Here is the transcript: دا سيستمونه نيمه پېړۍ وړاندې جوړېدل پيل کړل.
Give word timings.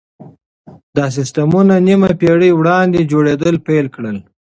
دا 0.95 1.05
سيستمونه 1.17 1.73
نيمه 1.87 2.11
پېړۍ 2.19 2.51
وړاندې 2.55 3.07
جوړېدل 3.11 3.55
پيل 3.67 3.85
کړل. 3.95 4.17